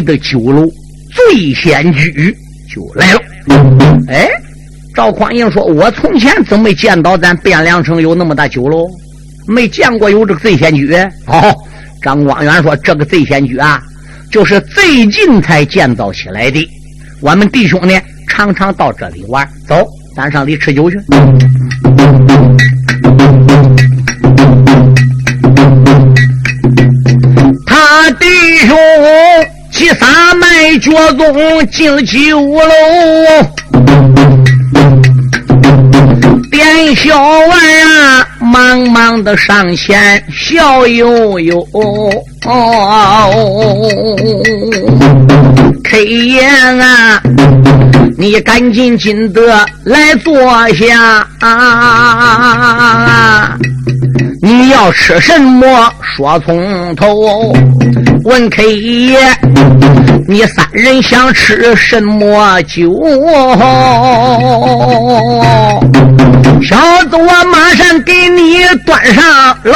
[0.00, 0.66] 的酒楼
[1.12, 2.36] 醉仙居
[2.74, 3.20] 就来了。
[4.08, 4.28] 哎，
[4.94, 8.86] 赵匡胤说：“我从前怎么没见到咱汴梁城有那么大酒楼？
[9.46, 10.92] 没见过有这个醉仙居。”
[11.26, 11.54] 哦，
[12.02, 13.82] 张光远说：“这个醉仙居啊，
[14.30, 16.68] 就是最近才建造起来的。
[17.20, 17.94] 我们弟兄呢，
[18.28, 19.48] 常常到这里玩。
[19.66, 20.98] 走，咱上里吃酒去。”
[27.66, 28.26] 他弟
[28.66, 28.76] 兄
[29.76, 32.56] 骑撒迈脚踪进酒楼，
[36.50, 37.52] 店小二
[37.84, 41.62] 啊，忙忙的上前笑悠悠。
[45.84, 47.20] K 爷啊，
[48.16, 50.32] 你赶紧进得来坐
[50.72, 53.58] 下啊！
[54.40, 55.92] 你要吃什么？
[56.14, 57.52] 说从头。
[58.24, 59.18] 问 K 爷，
[60.26, 62.92] 你三人想吃什么酒？
[66.62, 66.76] 小
[67.10, 69.24] 子，我马上给你端上
[69.64, 69.74] 楼。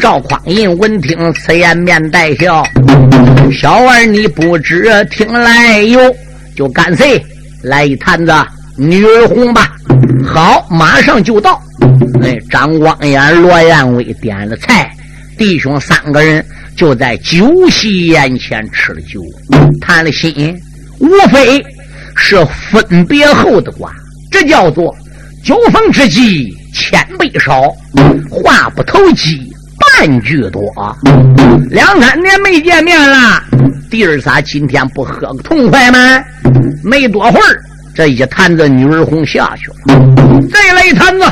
[0.00, 2.62] 赵匡胤闻听此言，面带笑。
[3.52, 6.00] 小儿，你不知听来有，
[6.56, 7.22] 就干脆
[7.62, 8.32] 来一坛子
[8.76, 9.70] 女儿红吧。
[10.26, 11.60] 好，马上就到。
[12.22, 14.90] 哎，张光彦、罗彦威点了菜，
[15.36, 16.44] 弟兄三个人
[16.76, 19.20] 就在酒席宴前吃了酒，
[19.80, 20.56] 谈了心，
[21.00, 21.64] 无非
[22.16, 23.92] 是分别后的话。
[24.30, 24.94] 这叫做
[25.44, 27.62] 酒逢知己千杯少，
[28.30, 29.52] 话不投机
[29.98, 30.62] 半句多。
[31.70, 33.42] 两三年没见面了，
[33.90, 36.24] 弟儿仨今天不喝个痛快吗？
[36.82, 37.60] 没多会儿。
[37.94, 41.24] 这一坛子女儿红下去了，再来一坛子，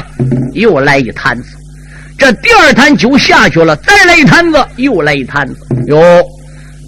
[0.52, 1.56] 又来一坛子。
[2.16, 5.66] 这第二坛酒下去了，再来一坛子，又来一坛子。
[5.88, 6.00] 哟，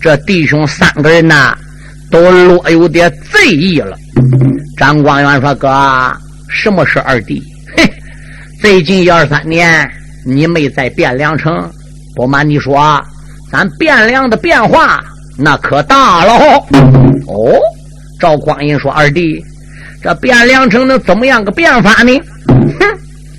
[0.00, 1.58] 这弟兄三个人呐，
[2.08, 3.96] 都落有点醉意了。
[4.76, 5.68] 张光远说：“哥，
[6.48, 7.42] 什么是二弟？
[7.76, 7.84] 嘿，
[8.60, 9.90] 最近一二三年，
[10.24, 11.68] 你没在汴梁城。
[12.14, 13.02] 不瞒你说，
[13.50, 15.02] 咱汴梁的变化
[15.36, 16.32] 那可大了。
[17.26, 17.58] 哦，
[18.20, 19.44] 赵光英说：二弟。”
[20.04, 22.12] 这汴梁城能怎么样个变法呢？
[22.46, 22.86] 哼！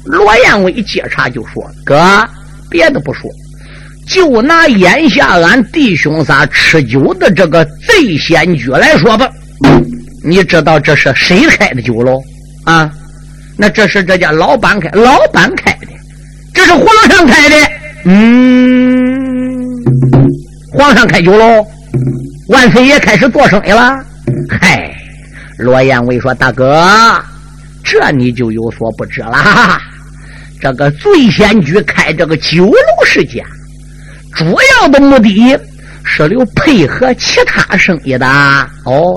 [0.05, 2.27] 罗彦威接茬就说：“哥，
[2.71, 3.29] 别的不说，
[4.07, 9.29] 就拿眼下俺弟兄仨吃酒的这个醉仙居来说吧。
[10.23, 12.19] 你知道这是谁开的酒楼
[12.63, 12.91] 啊？
[13.55, 15.87] 那这是这家老板开，老板开的，
[16.51, 17.55] 这是皇上开的。
[18.05, 19.63] 嗯，
[20.73, 21.63] 皇上开酒楼，
[22.47, 24.03] 万岁爷开始做生意了。
[24.49, 24.91] 嗨。”
[25.57, 26.85] 罗彦威说：“大哥，
[27.83, 29.79] 这你就有所不知了。
[30.61, 33.43] 这个醉仙居开这个酒楼世家，
[34.33, 34.45] 主
[34.81, 35.57] 要的目的
[36.03, 38.27] 是留配合其他生意的。
[38.85, 39.15] 哦，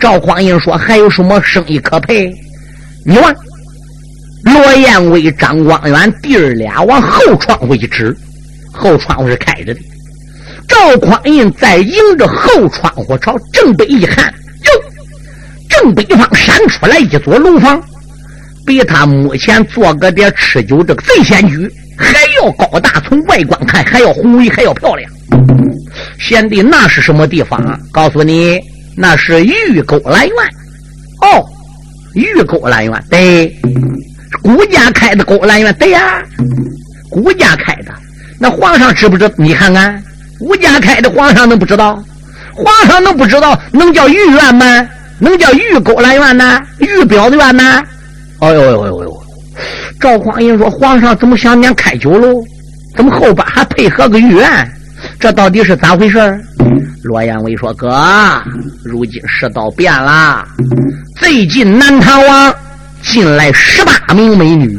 [0.00, 2.32] 赵匡胤说还有什么生意可配？
[3.04, 3.36] 你问。
[4.44, 8.14] 罗彦威、张光远弟儿俩往后窗户一指，
[8.70, 9.80] 后窗户是开着的。
[10.68, 14.26] 赵匡胤再迎着后窗户朝正北一看。”
[14.64, 14.70] 哟
[15.68, 17.82] 正北方闪出来一座楼房，
[18.66, 25.10] 比他目前做个点吃酒这个醉仙居还要高大，从外观看还要宏伟，还要漂亮。
[26.18, 27.78] 贤弟，那是什么地方啊？
[27.92, 28.58] 告诉你，
[28.96, 30.36] 那是玉沟兰园。
[31.22, 31.44] 哦，
[32.14, 33.54] 玉沟兰园，对，
[34.42, 36.22] 孤家开的沟兰园，对呀，
[37.10, 37.94] 孤家开的。
[38.38, 39.30] 那皇上知不知？
[39.36, 40.02] 你看看，
[40.38, 42.02] 孤家开的，皇上能不知道？
[42.52, 43.58] 皇上能不知道？
[43.72, 44.88] 能叫御苑吗？
[45.18, 46.60] 能叫玉沟兰园呢？
[46.78, 47.82] 玉表的院呢？
[48.40, 49.22] 哎呦呦呦呦！
[50.00, 52.42] 赵匡胤说：“皇上怎么想念开酒楼？
[52.96, 54.70] 怎么后边还配合个御苑？
[55.18, 56.18] 这到底是咋回事？”
[57.04, 57.96] 罗延威说：“哥，
[58.84, 60.44] 如今世道变了，
[61.16, 62.54] 最近南唐王
[63.02, 64.76] 进来十八名美女，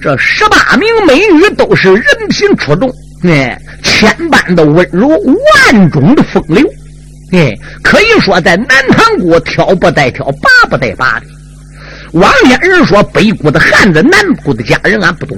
[0.00, 2.90] 这十八名美女都是人品出众，
[3.24, 6.64] 哎，千般的温柔，万种的风流。”
[7.34, 7.52] 哎，
[7.82, 11.26] 可以说在南唐国挑不带挑，拔不带拔的。
[12.12, 15.36] 往年人说北国的汉子，南国的佳人，俺不懂。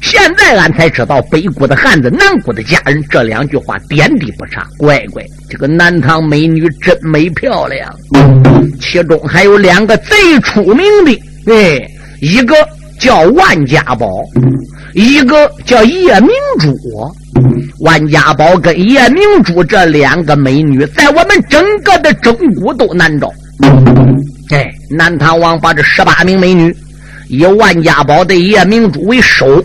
[0.00, 4.66] 现在俺才知道北国的汉子，南国的佳人，这两句话点滴不差。
[4.78, 7.94] 乖乖，这个南唐美女真美漂亮，
[8.80, 11.86] 其中还有两个最出名的，哎，
[12.20, 12.54] 一个
[12.98, 14.08] 叫万家宝，
[14.94, 16.74] 一个叫叶明珠。
[17.80, 23.32] 万家宝跟叶明珠这两个美女，在我们整个的中国都难找。
[24.50, 26.74] 哎，南唐王把这十八名美女，
[27.28, 29.62] 以万家宝的叶明珠为首，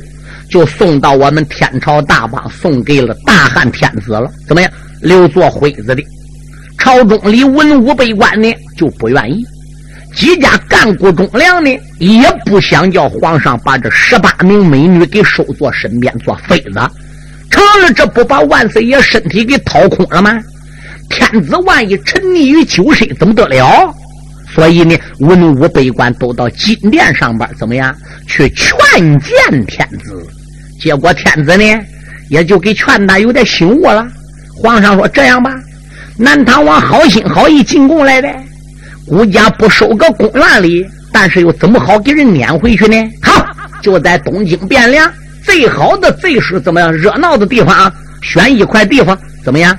[0.49, 4.29] 就送到我们天朝大邦，送给了大汉天子了。
[4.47, 4.71] 怎么样？
[5.01, 6.03] 留做徽子的。
[6.77, 9.45] 朝中里文武百官呢就不愿意，
[10.15, 11.69] 几家干部忠良呢
[11.99, 16.71] 也不想叫皇上把这十八名美女给收做身边做妃子，
[17.49, 20.39] 成了这不把万岁爷身体给掏空了吗？
[21.09, 23.93] 天子万一沉溺于酒色，怎么得了？
[24.53, 27.95] 所以呢，文武百官都到金殿上边，怎么样
[28.27, 28.75] 去劝
[29.19, 30.25] 谏天子？
[30.79, 31.63] 结果天子呢，
[32.29, 34.07] 也就给劝他有点醒悟了。
[34.61, 35.53] 皇上说：“这样吧，
[36.17, 38.27] 南唐王好心好意进贡来的，
[39.05, 43.11] 国家不收个公园里，但是又怎么好给人撵回去呢？
[43.21, 43.45] 好，
[43.81, 45.11] 就在东京汴梁
[45.43, 49.77] 最好的、最是怎么样热闹的地方啊，选一块地方，怎么样，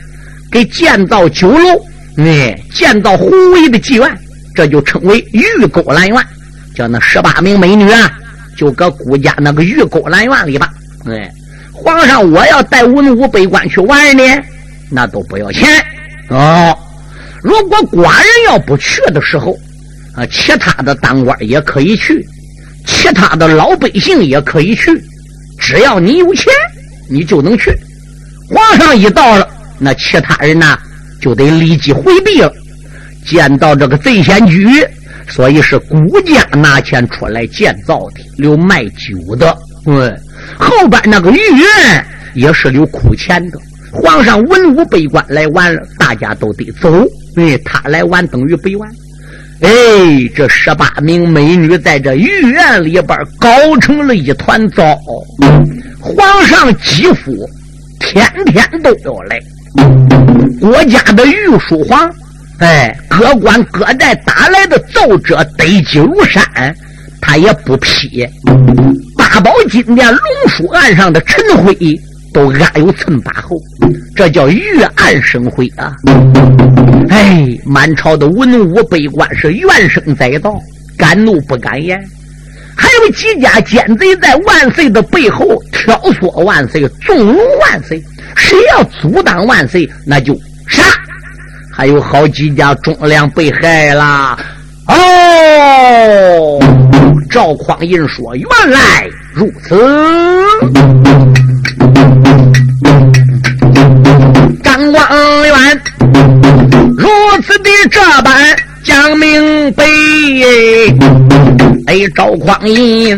[0.51, 1.81] 给建造酒楼，
[2.17, 4.19] 哎，建造宏伟的妓院。”
[4.53, 6.27] 这就称为玉钩兰苑，
[6.75, 8.11] 叫那十八名美女啊，
[8.57, 10.69] 就搁顾家那个玉钩兰苑里吧。
[11.07, 11.31] 哎，
[11.73, 14.23] 皇上，我要带文武百官去玩呢，
[14.91, 15.69] 那都不要钱
[16.31, 16.77] 哦。
[17.43, 19.57] 如果寡人要不去的时候，
[20.15, 22.27] 啊，其他的当官也可以去，
[22.85, 24.91] 其他的老百姓也可以去，
[25.61, 26.53] 只要你有钱，
[27.09, 27.71] 你就能去。
[28.49, 29.49] 皇上一到了，
[29.79, 30.77] 那其他人呢，
[31.21, 32.53] 就得立即回避了。
[33.27, 34.85] 见到这个贼仙居，
[35.29, 39.57] 所以是孤家拿钱出来建造的，留卖酒的。
[39.87, 40.19] 嗯，
[40.59, 43.59] 后边那个御苑也是留苦钱的。
[43.93, 46.91] 皇上文武百官来玩了，大家都得走。
[47.37, 48.91] 哎，他来玩等于不玩。
[49.63, 49.71] 哎，
[50.35, 54.99] 这十八名美女在这御苑里边搞成了一团糟。
[56.01, 57.47] 皇上几乎
[57.99, 59.39] 天天都要来，
[60.61, 62.11] 国家的御书房。
[62.61, 66.43] 哎，各官各代打来的奏折堆积如山，
[67.21, 68.27] 他也不批。
[69.17, 71.77] 八宝金殿龙书案上的陈辉
[72.33, 73.57] 都安有寸把后，
[74.17, 74.63] 这叫御
[74.97, 75.93] 案生辉啊！
[77.11, 80.57] 哎，满朝的文武百官是怨声载道，
[80.97, 82.01] 敢怒不敢言。
[82.77, 88.01] 还有几家奸贼在万岁的背后挑唆万岁，纵容万岁。
[88.37, 90.35] 谁要阻挡万岁，那就
[90.69, 90.85] 杀。
[91.73, 94.39] 还有好几家忠良被害了
[94.87, 96.61] 哦！
[97.29, 99.75] 赵匡胤说：“原来如此。”
[112.21, 113.17] 赵匡胤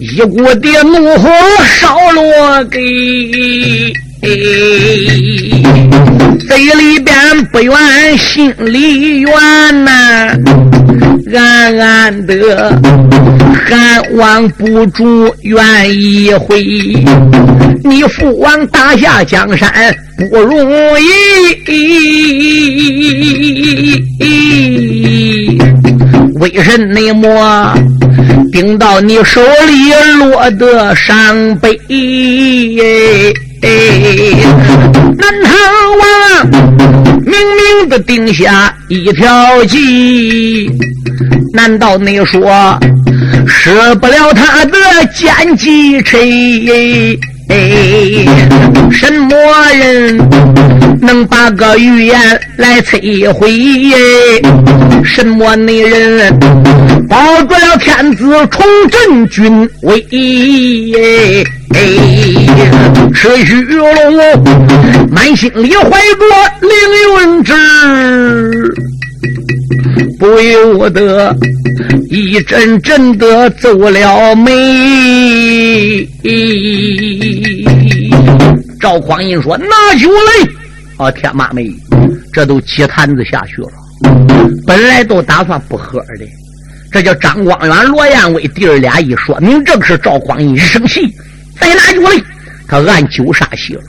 [0.00, 1.30] 一股的怒火
[1.78, 2.80] 烧落给。
[6.40, 7.14] 嘴里边
[7.52, 9.30] 不怨，心里怨
[9.84, 10.36] 呐，
[11.32, 12.76] 暗暗的
[13.64, 16.64] 还望不住愿意回。
[17.84, 19.72] 你父王打下江山
[20.16, 20.68] 不容
[21.00, 21.06] 易，
[26.40, 26.78] 为什
[27.14, 27.74] 么
[28.52, 31.78] 顶到你手里落得伤悲？
[35.18, 35.52] 南唐
[35.98, 36.02] 王
[37.24, 37.32] 明
[37.78, 40.70] 明的定下一条计，
[41.52, 42.78] 难道你说
[43.46, 44.78] 失不了他的
[45.14, 46.00] 奸计？
[46.00, 47.18] 谁？
[48.90, 49.36] 什么
[49.74, 50.16] 人
[51.00, 52.18] 能把个预言
[52.56, 53.52] 来摧毁？
[55.04, 56.32] 什么女人
[57.10, 61.44] 保住了天子，重振军威？
[63.12, 63.84] 赤须龙
[65.10, 66.24] 满心里怀着
[66.60, 66.70] 凌
[67.34, 67.52] 云志，
[70.20, 71.36] 不由得
[72.10, 76.08] 一阵阵的皱了眉。
[78.80, 79.66] 赵匡胤说：“拿
[79.98, 80.48] 酒来！”
[80.98, 81.68] 哦，天妈妹，
[82.32, 83.68] 这都几坛子下去了。
[84.64, 86.24] 本来都打算不喝的，
[86.90, 91.02] 这叫张光远、罗彦威弟儿俩一说明，正是赵匡胤生气。
[91.58, 92.10] 再拿酒来，
[92.66, 93.82] 他按酒杀戏了。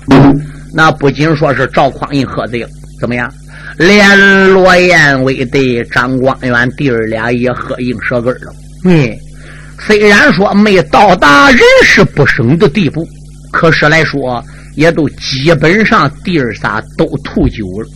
[0.73, 3.31] 那不仅说是赵匡胤喝醉了，怎么样？
[3.77, 8.53] 连罗彦威的张光远弟儿俩也喝硬舌根了。
[8.83, 9.09] 嗯，
[9.79, 13.07] 虽然说没到达人事不省的地步，
[13.51, 14.43] 可是来说
[14.75, 17.87] 也都基本上弟儿仨都吐酒了。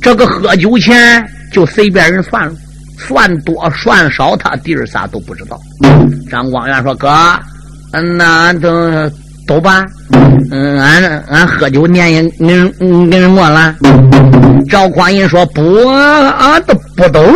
[0.00, 2.54] 这个喝酒钱就随便人算了，
[2.98, 5.60] 算多算少，他弟儿仨都不知道。
[6.30, 7.08] 张光远说：“哥。”
[7.92, 8.68] 嗯，那都
[9.46, 9.84] 都吧。
[10.50, 13.74] 嗯，俺俺喝酒年也跟跟什么了？
[14.68, 17.34] 赵匡胤说不，俺都不懂。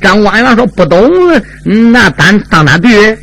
[0.00, 1.10] 张光元说：“不懂，
[1.64, 3.18] 那咱到哪去？”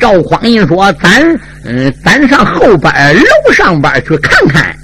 [0.00, 1.22] 赵匡胤说：“咱
[1.64, 4.74] 嗯，咱上后边楼上边去看看，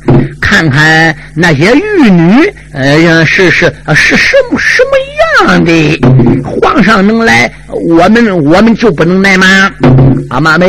[0.50, 6.00] 看看那些玉女，呃，是是是什么什么样的？
[6.42, 9.70] 皇上能来，我们我们就不能来吗？”
[10.28, 10.66] 阿妈妹，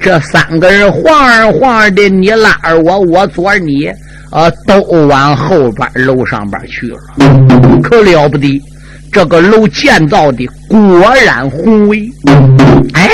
[0.00, 3.90] 这三个人晃儿晃儿的，你拉着我，我左你，
[4.30, 6.98] 呃，都往后边楼上边去了，
[7.82, 8.62] 可了不得。
[9.10, 12.08] 这个楼建造的果然宏伟。
[12.92, 13.10] 哎，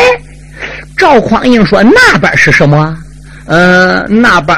[0.99, 2.95] 赵匡胤说那边是什么？
[3.51, 4.57] 呃，那边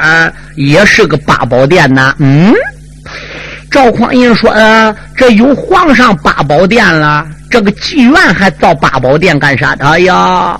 [0.55, 2.15] 也是个八宝殿呐。
[2.19, 2.53] 嗯，
[3.71, 9.75] 赵匡胤说，呃，这有皇上八宝殿了，这个妓院还造八宝殿干啥？
[9.79, 10.59] 哎呀，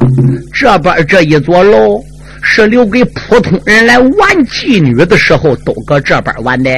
[0.51, 2.03] 这边这一座楼
[2.41, 6.71] 是留给普通人来玩妓女的时候都搁这边玩的。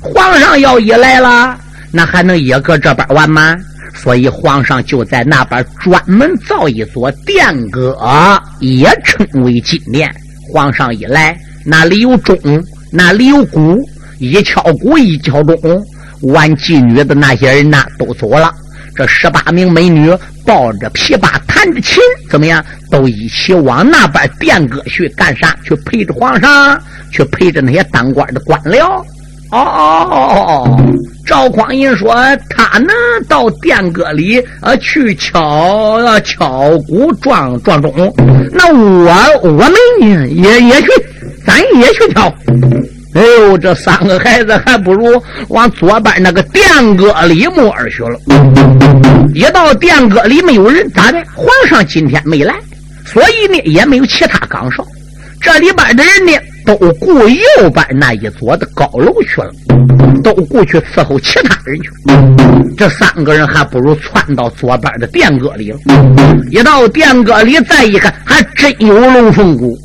[0.00, 1.58] 皇上要一来了。
[1.92, 3.54] 那还能也搁这边玩吗？
[3.94, 7.94] 所以皇上就在那边专门造一座殿阁，
[8.60, 10.10] 也称为金殿。
[10.52, 12.36] 皇上一来，那里有钟，
[12.92, 13.78] 那里有鼓，
[14.18, 15.58] 一敲鼓一敲钟，
[16.22, 18.52] 玩妓女的那些人呐都走了。
[18.96, 20.10] 这十八名美女
[20.44, 22.64] 抱着琵琶，弹着琴，怎么样？
[22.90, 25.54] 都一起往那边殿阁去干啥？
[25.62, 26.80] 去陪着皇上，
[27.12, 29.00] 去陪着那些当官的官僚。
[29.50, 30.94] 哦哦哦哦！
[31.28, 32.14] 赵匡胤说
[32.48, 32.88] ：“他能
[33.28, 37.92] 到殿阁里呃去敲敲鼓撞撞钟，
[38.50, 39.70] 那我我们
[40.00, 40.88] 呢也也去，
[41.46, 42.32] 咱也去敲。
[43.14, 48.18] 哎呦，这三个孩子还不如往左边那个殿阁里摸儿去了。
[49.34, 51.22] 一到殿阁里没有人，咋的？
[51.34, 52.54] 皇上今天没来，
[53.04, 54.82] 所以呢也没有其他岗哨。
[55.42, 56.32] 这里边的人呢？”
[56.66, 59.50] 都顾右边那一座的高楼去了，
[60.22, 61.90] 都过去伺候其他人去。
[62.76, 65.78] 这三个人还不如窜到左边的殿阁里了。
[66.50, 69.76] 一到殿阁里，再一看，还真有龙凤鼓，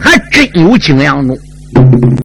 [0.00, 1.38] 还真有景阳钟。